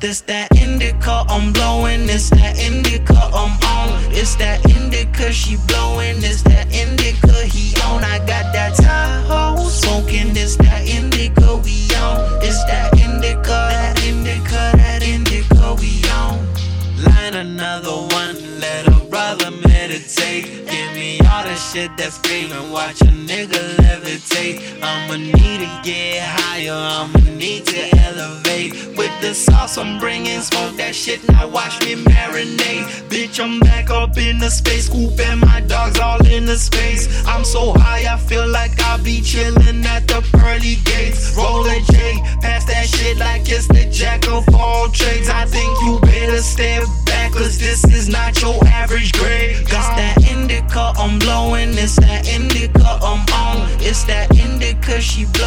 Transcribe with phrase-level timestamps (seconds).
[0.00, 4.12] This that indica I'm blowing, this that indica I'm on.
[4.12, 8.02] It's that indica she blowing, it's that indica he on.
[8.02, 12.42] I got that Tahoe smoking, it's that indica we on.
[12.42, 12.83] It's that
[20.24, 24.82] Give me all the shit that's screaming, watch a nigga levitate.
[24.82, 28.72] I'ma need to get higher, I'ma need to elevate.
[28.96, 32.86] With the sauce I'm bringing, smoke that shit, now watch me marinate.
[33.10, 37.06] Bitch, I'm back up in the space, scoop and my dogs all in the space.
[37.26, 41.36] I'm so high, I feel like I'll be chillin' at the pearly gates.
[41.36, 45.28] Roll a J, pass that shit like it's the jack of all trades.
[45.28, 47.83] I think you better step back, cause this
[51.84, 53.68] It's that indica, I'm on.
[53.78, 55.43] It's that indica, she blowing.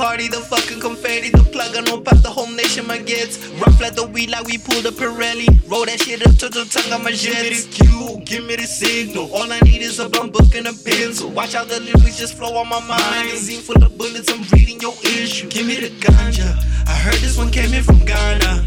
[0.00, 3.36] Party, the fucking confetti, the plug on no pop, the whole nation my gets.
[3.60, 5.48] Rough like the weed like we pulled a Pirelli.
[5.68, 7.36] Roll that shit up to the tongue of my jet.
[7.36, 9.28] Give me the cue, give me the signal.
[9.36, 11.28] All I need is a bum book and a pencil.
[11.30, 13.28] Watch out the lyrics just flow on my mind.
[13.28, 15.48] Magazine full of bullets, I'm reading your issue.
[15.50, 16.48] Give me the ganja.
[16.88, 18.64] I heard this one came in from Ghana.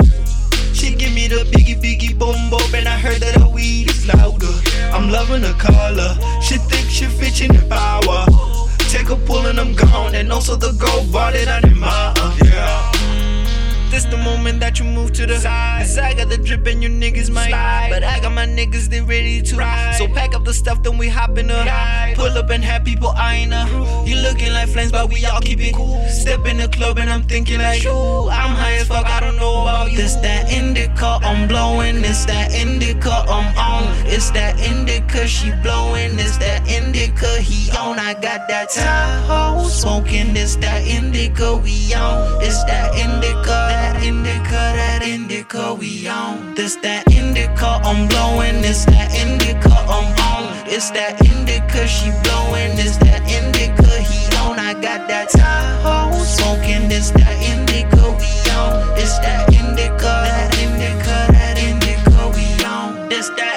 [0.77, 4.05] She give me the biggie biggie boom boom, and I heard that her weed is
[4.05, 4.53] louder.
[4.93, 6.13] I'm loving the color.
[6.45, 8.22] She thinks she fitting the power.
[9.13, 12.91] A and I'm gone, and also the gold bought it on my uh, yeah.
[12.93, 13.91] Mm.
[13.91, 15.81] This the moment that you move to the side.
[15.81, 17.49] Cause I got the drip and you niggas might.
[17.49, 17.89] Slide.
[17.91, 19.93] But I got my niggas, they ready to ride.
[19.99, 22.13] So pack up the stuff, then we hop in the ride.
[22.15, 23.67] Pull up and have people eyeing her.
[24.03, 26.03] You looking like flames, but we all keep it cool.
[26.09, 29.35] Step in the club and I'm thinking like, Ooh, I'm high as fuck, I don't
[29.35, 29.97] know about you.
[29.97, 31.97] This that indica, I'm blowing.
[31.97, 34.07] It's that indica, I'm on.
[34.07, 35.72] It's that indica, she blowing
[38.37, 39.67] got that Tahoe.
[39.67, 42.41] Smoking It's that indica we on.
[42.41, 46.55] It's that indica, that indica, that indica we on.
[46.55, 48.63] This, that indica I'm blowing.
[48.63, 50.67] It's that indica I'm on.
[50.67, 52.73] It's that indica she blowing.
[52.79, 54.57] It's that indica he on.
[54.57, 56.23] I got that Tahoe.
[56.23, 58.97] Smoking It's that indica we on.
[58.97, 63.09] It's that indica, that indica, that indica we on.
[63.09, 63.52] This, that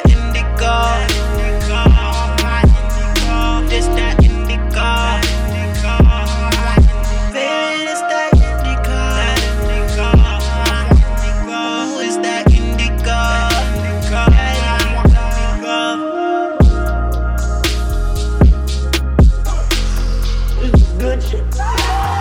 [21.36, 22.15] shit.